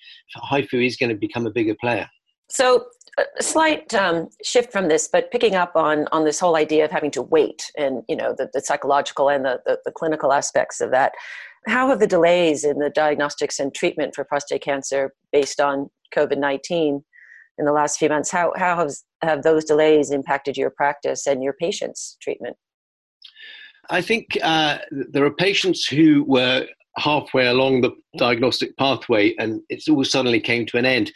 HIFU 0.51 0.85
is 0.85 0.95
going 0.95 1.09
to 1.09 1.15
become 1.15 1.47
a 1.47 1.51
bigger 1.51 1.75
player. 1.79 2.07
So, 2.49 2.85
a 3.17 3.41
slight 3.41 3.93
um, 3.95 4.29
shift 4.43 4.71
from 4.71 4.89
this, 4.89 5.09
but 5.11 5.31
picking 5.31 5.55
up 5.55 5.75
on 5.75 6.07
on 6.11 6.23
this 6.23 6.39
whole 6.39 6.55
idea 6.55 6.85
of 6.85 6.91
having 6.91 7.09
to 7.11 7.21
wait, 7.23 7.71
and 7.75 8.03
you 8.07 8.15
know 8.15 8.35
the, 8.37 8.49
the 8.53 8.61
psychological 8.61 9.29
and 9.29 9.43
the, 9.43 9.59
the, 9.65 9.79
the 9.85 9.91
clinical 9.91 10.31
aspects 10.31 10.79
of 10.79 10.91
that. 10.91 11.13
How 11.67 11.89
have 11.89 11.99
the 11.99 12.07
delays 12.07 12.63
in 12.63 12.77
the 12.77 12.91
diagnostics 12.91 13.59
and 13.59 13.73
treatment 13.73 14.13
for 14.13 14.23
prostate 14.23 14.61
cancer 14.61 15.13
based 15.31 15.59
on 15.59 15.89
COVID 16.15 16.37
nineteen 16.37 17.03
in 17.57 17.65
the 17.65 17.71
last 17.71 17.97
few 17.97 18.09
months? 18.09 18.31
How 18.31 18.53
how 18.55 18.77
have 18.77 18.91
have 19.21 19.43
those 19.43 19.65
delays 19.65 20.11
impacted 20.11 20.57
your 20.57 20.69
practice 20.69 21.27
and 21.27 21.43
your 21.43 21.53
patients' 21.53 22.17
treatment? 22.21 22.57
I 23.89 24.01
think 24.01 24.37
uh, 24.43 24.79
there 24.91 25.25
are 25.25 25.33
patients 25.33 25.85
who 25.85 26.23
were 26.25 26.67
halfway 26.97 27.47
along 27.47 27.81
the 27.81 27.91
diagnostic 28.17 28.75
pathway 28.77 29.33
and 29.37 29.61
it 29.69 29.83
all 29.89 30.03
suddenly 30.03 30.39
came 30.39 30.65
to 30.65 30.77
an 30.77 30.85
end. 30.85 31.11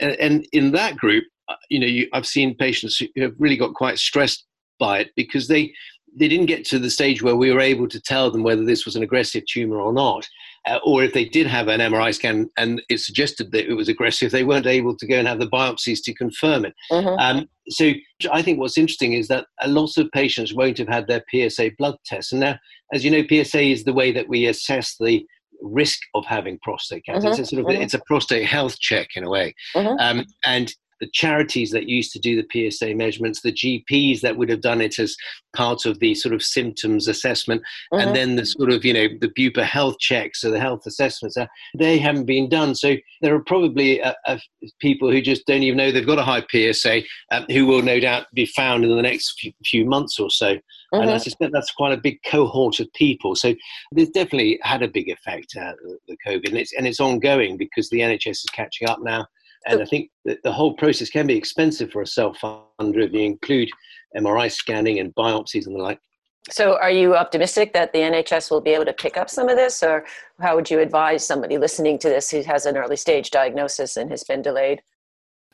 And 0.00 0.46
in 0.52 0.72
that 0.72 0.96
group, 0.96 1.24
uh, 1.48 1.56
you 1.68 1.80
know, 1.80 1.86
you, 1.86 2.08
I've 2.12 2.26
seen 2.26 2.54
patients 2.56 2.98
who 2.98 3.22
have 3.22 3.34
really 3.38 3.56
got 3.56 3.74
quite 3.74 3.98
stressed 3.98 4.44
by 4.78 5.00
it 5.00 5.10
because 5.16 5.48
they 5.48 5.72
they 6.18 6.28
didn't 6.28 6.46
get 6.46 6.64
to 6.64 6.78
the 6.78 6.90
stage 6.90 7.22
where 7.22 7.36
we 7.36 7.52
were 7.52 7.60
able 7.60 7.88
to 7.88 8.00
tell 8.00 8.30
them 8.30 8.42
whether 8.42 8.64
this 8.64 8.86
was 8.86 8.96
an 8.96 9.02
aggressive 9.02 9.44
tumor 9.46 9.78
or 9.78 9.92
not, 9.92 10.26
uh, 10.66 10.78
or 10.84 11.02
if 11.02 11.12
they 11.12 11.24
did 11.24 11.46
have 11.46 11.68
an 11.68 11.80
MRI 11.80 12.14
scan 12.14 12.50
and 12.56 12.82
it 12.88 13.00
suggested 13.00 13.52
that 13.52 13.70
it 13.70 13.74
was 13.74 13.88
aggressive, 13.88 14.32
they 14.32 14.44
weren't 14.44 14.66
able 14.66 14.96
to 14.96 15.06
go 15.06 15.16
and 15.16 15.28
have 15.28 15.38
the 15.38 15.48
biopsies 15.48 15.98
to 16.04 16.14
confirm 16.14 16.64
it. 16.64 16.74
Mm-hmm. 16.90 17.18
Um, 17.18 17.48
so 17.68 17.92
I 18.32 18.42
think 18.42 18.58
what's 18.58 18.78
interesting 18.78 19.12
is 19.12 19.28
that 19.28 19.46
a 19.60 19.68
lot 19.68 19.96
of 19.96 20.10
patients 20.12 20.54
won't 20.54 20.78
have 20.78 20.88
had 20.88 21.06
their 21.06 21.24
PSA 21.30 21.72
blood 21.78 21.96
test, 22.04 22.32
and 22.32 22.40
now, 22.40 22.58
as 22.92 23.04
you 23.04 23.10
know, 23.10 23.24
PSA 23.28 23.62
is 23.62 23.84
the 23.84 23.92
way 23.92 24.12
that 24.12 24.28
we 24.28 24.46
assess 24.46 24.96
the 24.98 25.24
risk 25.62 25.98
of 26.14 26.24
having 26.26 26.58
prostate 26.62 27.04
cancer. 27.04 27.28
Mm-hmm. 27.28 27.40
It's 27.40 27.52
a 27.52 27.56
sort 27.56 27.60
of 27.60 27.66
mm-hmm. 27.66 27.82
it's 27.82 27.94
a 27.94 28.02
prostate 28.06 28.46
health 28.46 28.78
check 28.78 29.08
in 29.16 29.24
a 29.24 29.30
way, 29.30 29.54
mm-hmm. 29.74 29.98
um, 29.98 30.26
and 30.44 30.72
the 31.00 31.08
charities 31.12 31.70
that 31.70 31.88
used 31.88 32.12
to 32.12 32.18
do 32.18 32.40
the 32.40 32.70
PSA 32.70 32.94
measurements, 32.94 33.40
the 33.40 33.52
GPs 33.52 34.20
that 34.20 34.36
would 34.36 34.48
have 34.48 34.60
done 34.60 34.80
it 34.80 34.98
as 34.98 35.16
part 35.54 35.86
of 35.86 35.98
the 35.98 36.14
sort 36.14 36.34
of 36.34 36.42
symptoms 36.42 37.08
assessment, 37.08 37.62
mm-hmm. 37.92 38.06
and 38.06 38.16
then 38.16 38.36
the 38.36 38.46
sort 38.46 38.70
of, 38.70 38.84
you 38.84 38.92
know, 38.92 39.08
the 39.20 39.28
BUPA 39.28 39.64
health 39.64 39.98
checks 39.98 40.44
or 40.44 40.50
the 40.50 40.60
health 40.60 40.86
assessments, 40.86 41.36
uh, 41.36 41.46
they 41.76 41.98
haven't 41.98 42.26
been 42.26 42.48
done. 42.48 42.74
So 42.74 42.96
there 43.22 43.34
are 43.34 43.42
probably 43.42 44.02
uh, 44.02 44.14
uh, 44.26 44.38
people 44.80 45.10
who 45.10 45.20
just 45.20 45.46
don't 45.46 45.62
even 45.62 45.76
know 45.76 45.90
they've 45.90 46.06
got 46.06 46.18
a 46.18 46.22
high 46.22 46.44
PSA 46.50 47.02
um, 47.32 47.46
who 47.50 47.66
will 47.66 47.82
no 47.82 48.00
doubt 48.00 48.26
be 48.34 48.46
found 48.46 48.84
in 48.84 48.94
the 48.94 49.02
next 49.02 49.38
few, 49.38 49.52
few 49.64 49.84
months 49.84 50.18
or 50.18 50.30
so. 50.30 50.54
Mm-hmm. 50.54 51.02
And 51.02 51.10
I 51.10 51.18
suspect 51.18 51.52
that's 51.52 51.72
quite 51.72 51.92
a 51.92 52.00
big 52.00 52.18
cohort 52.24 52.80
of 52.80 52.92
people. 52.94 53.34
So 53.34 53.54
there's 53.92 54.10
definitely 54.10 54.58
had 54.62 54.82
a 54.82 54.88
big 54.88 55.08
effect, 55.08 55.56
uh, 55.60 55.72
the 56.08 56.16
COVID, 56.26 56.48
and 56.48 56.58
it's, 56.58 56.72
and 56.76 56.86
it's 56.86 57.00
ongoing 57.00 57.56
because 57.56 57.90
the 57.90 58.00
NHS 58.00 58.30
is 58.30 58.46
catching 58.52 58.88
up 58.88 59.00
now 59.02 59.26
and 59.66 59.82
I 59.82 59.84
think 59.84 60.10
that 60.24 60.42
the 60.42 60.52
whole 60.52 60.74
process 60.74 61.10
can 61.10 61.26
be 61.26 61.36
expensive 61.36 61.90
for 61.90 62.02
a 62.02 62.06
self-funder 62.06 62.62
if 62.78 63.12
you 63.12 63.20
include 63.20 63.68
MRI 64.16 64.50
scanning 64.50 64.98
and 65.00 65.14
biopsies 65.14 65.66
and 65.66 65.74
the 65.74 65.82
like. 65.82 66.00
So, 66.48 66.78
are 66.78 66.90
you 66.90 67.16
optimistic 67.16 67.72
that 67.72 67.92
the 67.92 67.98
NHS 67.98 68.52
will 68.52 68.60
be 68.60 68.70
able 68.70 68.84
to 68.84 68.92
pick 68.92 69.16
up 69.16 69.28
some 69.28 69.48
of 69.48 69.56
this, 69.56 69.82
or 69.82 70.04
how 70.40 70.54
would 70.54 70.70
you 70.70 70.78
advise 70.78 71.26
somebody 71.26 71.58
listening 71.58 71.98
to 71.98 72.08
this 72.08 72.30
who 72.30 72.42
has 72.42 72.66
an 72.66 72.76
early 72.76 72.96
stage 72.96 73.30
diagnosis 73.30 73.96
and 73.96 74.10
has 74.10 74.22
been 74.22 74.42
delayed? 74.42 74.80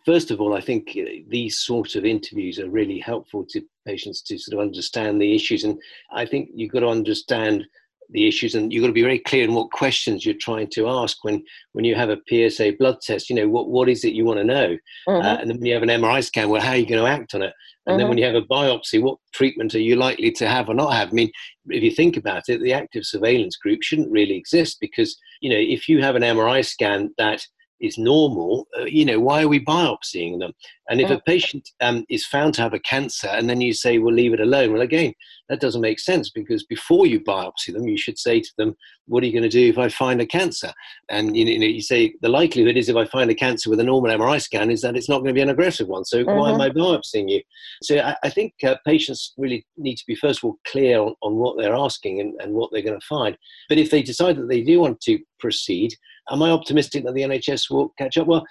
First 0.05 0.31
of 0.31 0.41
all, 0.41 0.55
I 0.55 0.61
think 0.61 0.99
these 1.29 1.59
sort 1.59 1.95
of 1.95 2.05
interviews 2.05 2.59
are 2.59 2.69
really 2.69 2.99
helpful 2.99 3.47
to 3.51 3.63
patients 3.87 4.21
to 4.23 4.37
sort 4.37 4.61
of 4.61 4.67
understand 4.67 5.23
the 5.23 5.35
issues. 5.35 5.65
And 5.65 5.81
I 6.13 6.27
think 6.27 6.51
you've 6.55 6.73
got 6.73 6.81
to 6.81 6.89
understand 6.89 7.65
the 8.13 8.29
issues 8.29 8.55
and 8.55 8.73
you've 8.73 8.83
got 8.83 8.89
to 8.89 8.93
be 8.93 9.03
very 9.03 9.19
clear 9.19 9.45
in 9.45 9.55
what 9.55 9.71
questions 9.71 10.25
you're 10.25 10.35
trying 10.35 10.69
to 10.69 10.89
ask 10.89 11.25
when 11.25 11.43
when 11.73 11.85
you 11.85 11.95
have 11.95 12.11
a 12.11 12.19
PSA 12.29 12.75
blood 12.79 13.01
test 13.01 13.29
you 13.29 13.37
know 13.37 13.49
what 13.49 13.69
what 13.69 13.89
is 13.89 14.05
it 14.05 14.15
you 14.15 14.25
want 14.25 14.39
to 14.39 14.45
know 14.45 14.77
mm-hmm. 15.09 15.25
uh, 15.25 15.37
and 15.37 15.51
then 15.51 15.59
when 15.59 15.67
you 15.67 15.75
have 15.75 15.83
an 15.83 15.89
MRI 15.89 16.25
scan 16.25 16.49
well 16.49 16.63
how 16.63 16.71
are 16.71 16.77
you 16.77 16.87
going 16.87 17.03
to 17.03 17.09
act 17.09 17.35
on 17.35 17.43
it 17.43 17.53
and 17.87 17.93
mm-hmm. 17.93 17.99
then 17.99 18.09
when 18.09 18.19
you 18.19 18.25
have 18.25 18.35
a 18.35 18.43
biopsy 18.43 19.03
what 19.03 19.19
treatment 19.33 19.75
are 19.75 19.81
you 19.81 19.97
likely 19.97 20.31
to 20.31 20.47
have 20.47 20.69
or 20.69 20.75
not 20.75 20.93
have 20.93 21.09
i 21.09 21.13
mean 21.13 21.31
if 21.69 21.83
you 21.83 21.91
think 21.91 22.17
about 22.17 22.49
it 22.49 22.61
the 22.63 22.73
active 22.73 23.05
surveillance 23.05 23.57
group 23.57 23.83
shouldn't 23.83 24.11
really 24.11 24.37
exist 24.37 24.79
because 24.81 25.17
you 25.41 25.51
know 25.51 25.59
if 25.59 25.89
you 25.89 26.03
have 26.03 26.17
an 26.17 26.23
MRI 26.23 26.65
scan 26.65 27.13
that 27.19 27.45
is 27.83 27.99
normal, 27.99 28.67
uh, 28.79 28.85
you 28.85 29.05
know, 29.05 29.21
why 29.21 29.43
are 29.43 29.49
we 29.49 29.63
biopsying 29.63 30.39
them? 30.39 30.53
And 30.89 31.01
if 31.01 31.11
a 31.11 31.21
patient 31.21 31.71
um, 31.81 32.05
is 32.11 32.27
found 32.27 32.55
to 32.55 32.63
have 32.63 32.75
a 32.75 32.79
cancer 32.79 33.29
and 33.29 33.49
then 33.49 33.61
you 33.61 33.73
say, 33.73 33.99
well, 33.99 34.15
leave 34.15 34.35
it 34.35 34.41
alone, 34.41 34.73
well, 34.73 34.83
again, 34.83 35.15
that 35.49 35.61
doesn't 35.61 35.81
make 35.81 35.99
sense 35.99 36.31
because 36.31 36.65
before 36.65 37.07
you 37.07 37.21
biopsy 37.21 37.73
them, 37.73 37.89
you 37.89 37.97
should 37.97 38.19
say 38.19 38.41
to 38.41 38.51
them, 38.59 38.75
what 39.07 39.23
are 39.23 39.27
you 39.27 39.33
going 39.33 39.43
to 39.43 39.49
do 39.49 39.69
if 39.69 39.79
I 39.79 39.89
find 39.89 40.21
a 40.21 40.27
cancer? 40.27 40.73
And 41.09 41.37
you 41.37 41.59
know, 41.59 41.67
you 41.67 41.83
say 41.83 42.15
the 42.21 42.29
likelihood 42.29 42.77
is 42.77 42.89
if 42.89 42.97
I 42.97 43.05
find 43.07 43.31
a 43.31 43.35
cancer 43.35 43.71
with 43.71 43.81
a 43.81 43.85
normal 43.85 44.11
MRI 44.11 44.41
scan 44.41 44.71
is 44.71 44.83
that 44.83 44.97
it's 44.97 45.09
not 45.09 45.19
going 45.19 45.29
to 45.29 45.35
be 45.35 45.41
an 45.41 45.51
aggressive 45.51 45.89
one. 45.89 46.05
So 46.05 46.25
mm-hmm. 46.25 46.39
why 46.39 46.51
am 46.51 46.59
mm-hmm. 46.59 46.63
I 46.63 46.71
biopsying 46.71 47.31
you? 47.31 47.43
So 47.83 47.99
I, 47.99 48.17
I 48.23 48.29
think 48.29 48.55
uh, 48.65 48.77
patients 48.87 49.35
really 49.37 49.67
need 49.77 49.97
to 49.97 50.07
be 50.07 50.15
first 50.15 50.41
of 50.41 50.45
all 50.45 50.59
clear 50.67 51.01
on, 51.01 51.15
on 51.23 51.37
what 51.37 51.57
they're 51.59 51.75
asking 51.75 52.21
and, 52.21 52.35
and 52.41 52.53
what 52.53 52.71
they're 52.73 52.83
going 52.83 52.99
to 53.01 53.07
find. 53.07 53.37
But 53.69 53.79
if 53.79 53.91
they 53.91 54.03
decide 54.03 54.37
that 54.37 54.49
they 54.49 54.63
do 54.63 54.81
want 54.81 55.01
to 55.03 55.19
proceed, 55.39 55.95
am 56.31 56.43
I 56.43 56.51
optimistic 56.51 57.05
that 57.05 57.15
the 57.15 57.23
NHS 57.23 57.71
will 57.71 57.91
catch 57.99 58.17
up? 58.17 58.27
Well, 58.27 58.45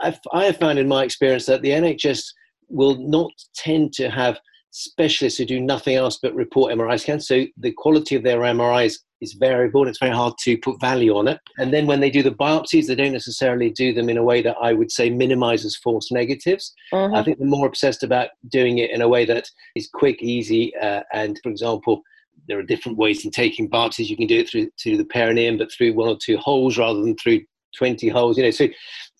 I, 0.00 0.18
I 0.32 0.44
have 0.44 0.58
found 0.58 0.78
in 0.78 0.88
my 0.88 1.04
experience 1.04 1.46
that 1.46 1.62
the 1.62 1.70
NHS 1.70 2.24
will 2.68 2.96
not 2.98 3.30
tend 3.54 3.92
to 3.94 4.10
have 4.10 4.38
specialists 4.70 5.38
who 5.38 5.46
do 5.46 5.60
nothing 5.60 5.96
else 5.96 6.18
but 6.22 6.34
report 6.34 6.72
MRI 6.72 7.00
scans. 7.00 7.26
So 7.26 7.46
the 7.56 7.72
quality 7.72 8.14
of 8.14 8.22
their 8.22 8.40
MRIs 8.40 8.98
is 9.22 9.32
variable 9.32 9.80
and 9.80 9.88
it's 9.88 9.98
very 9.98 10.14
hard 10.14 10.34
to 10.42 10.58
put 10.58 10.78
value 10.80 11.16
on 11.16 11.28
it. 11.28 11.40
And 11.56 11.72
then 11.72 11.86
when 11.86 12.00
they 12.00 12.10
do 12.10 12.22
the 12.22 12.30
biopsies, 12.32 12.86
they 12.86 12.94
don't 12.94 13.12
necessarily 13.12 13.70
do 13.70 13.94
them 13.94 14.10
in 14.10 14.18
a 14.18 14.22
way 14.22 14.42
that 14.42 14.56
I 14.60 14.74
would 14.74 14.92
say 14.92 15.08
minimizes 15.08 15.78
false 15.78 16.12
negatives. 16.12 16.74
Mm-hmm. 16.92 17.14
I 17.14 17.22
think 17.22 17.38
they're 17.38 17.48
more 17.48 17.66
obsessed 17.66 18.02
about 18.02 18.28
doing 18.48 18.78
it 18.78 18.90
in 18.90 19.00
a 19.00 19.08
way 19.08 19.24
that 19.24 19.48
is 19.74 19.88
quick, 19.88 20.22
easy, 20.22 20.76
uh, 20.76 21.02
and 21.12 21.40
for 21.42 21.48
example, 21.48 22.02
there 22.48 22.58
are 22.58 22.62
different 22.62 22.98
ways 22.98 23.24
in 23.24 23.30
taking 23.30 23.68
biopsies. 23.68 24.08
You 24.08 24.16
can 24.16 24.26
do 24.26 24.40
it 24.40 24.48
through 24.48 24.70
to 24.78 24.96
the 24.96 25.04
perineum, 25.04 25.58
but 25.58 25.72
through 25.72 25.94
one 25.94 26.08
or 26.08 26.18
two 26.20 26.36
holes 26.36 26.78
rather 26.78 27.00
than 27.00 27.16
through 27.16 27.40
20 27.76 28.08
holes. 28.08 28.36
You 28.36 28.44
know, 28.44 28.50
so 28.50 28.68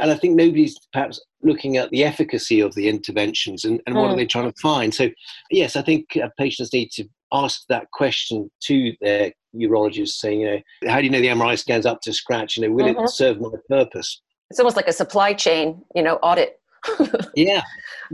and 0.00 0.10
I 0.10 0.14
think 0.14 0.36
nobody's 0.36 0.76
perhaps 0.92 1.20
looking 1.42 1.76
at 1.76 1.90
the 1.90 2.04
efficacy 2.04 2.60
of 2.60 2.74
the 2.74 2.88
interventions 2.88 3.64
and, 3.64 3.80
and 3.86 3.94
mm. 3.94 4.00
what 4.00 4.08
are 4.08 4.12
hmm. 4.12 4.18
they 4.18 4.26
trying 4.26 4.50
to 4.50 4.60
find. 4.60 4.94
So 4.94 5.08
yes, 5.50 5.76
I 5.76 5.82
think 5.82 6.16
uh, 6.16 6.28
patients 6.38 6.72
need 6.72 6.90
to 6.92 7.04
ask 7.32 7.62
that 7.68 7.90
question 7.92 8.50
to 8.64 8.92
their 9.00 9.32
urologist, 9.54 10.08
saying, 10.08 10.40
you 10.40 10.46
know, 10.46 10.90
how 10.90 10.98
do 10.98 11.04
you 11.04 11.10
know 11.10 11.20
the 11.20 11.28
MRI 11.28 11.58
scans 11.58 11.86
up 11.86 12.00
to 12.02 12.12
scratch? 12.12 12.56
You 12.56 12.64
know, 12.64 12.74
will 12.74 12.86
mm-hmm. 12.86 13.04
it 13.04 13.10
serve 13.10 13.40
my 13.40 13.50
purpose? 13.68 14.20
It's 14.50 14.60
almost 14.60 14.76
like 14.76 14.88
a 14.88 14.92
supply 14.92 15.34
chain, 15.34 15.82
you 15.94 16.02
know, 16.02 16.16
audit. 16.16 16.60
yeah. 17.34 17.62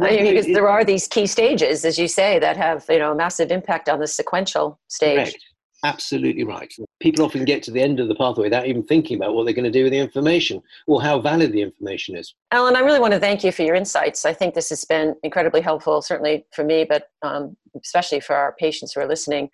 I 0.00 0.10
mean, 0.10 0.34
because 0.34 0.46
there 0.46 0.68
are 0.68 0.84
these 0.84 1.06
key 1.06 1.26
stages, 1.26 1.84
as 1.84 1.98
you 1.98 2.08
say, 2.08 2.38
that 2.38 2.56
have 2.56 2.84
you 2.88 2.98
know 2.98 3.12
a 3.12 3.14
massive 3.14 3.50
impact 3.50 3.88
on 3.88 4.00
the 4.00 4.06
sequential 4.06 4.78
stage. 4.88 5.16
Correct. 5.16 5.44
Absolutely 5.84 6.44
right. 6.44 6.72
People 7.00 7.24
often 7.24 7.44
get 7.44 7.60
to 7.64 7.72
the 7.72 7.82
end 7.82 7.98
of 7.98 8.06
the 8.06 8.14
pathway 8.14 8.44
without 8.44 8.68
even 8.68 8.84
thinking 8.84 9.16
about 9.16 9.34
what 9.34 9.44
they're 9.44 9.54
going 9.54 9.64
to 9.64 9.70
do 9.70 9.82
with 9.82 9.92
the 9.92 9.98
information 9.98 10.62
or 10.86 11.02
how 11.02 11.18
valid 11.20 11.50
the 11.50 11.60
information 11.60 12.16
is. 12.16 12.32
Alan, 12.52 12.76
I 12.76 12.80
really 12.80 13.00
want 13.00 13.14
to 13.14 13.18
thank 13.18 13.42
you 13.42 13.50
for 13.50 13.62
your 13.62 13.74
insights. 13.74 14.24
I 14.24 14.32
think 14.32 14.54
this 14.54 14.68
has 14.70 14.84
been 14.84 15.16
incredibly 15.24 15.60
helpful, 15.60 16.00
certainly 16.00 16.46
for 16.52 16.62
me, 16.62 16.86
but 16.88 17.08
um, 17.22 17.56
especially 17.82 18.20
for 18.20 18.36
our 18.36 18.54
patients 18.60 18.92
who 18.92 19.00
are 19.00 19.08
listening. 19.08 19.50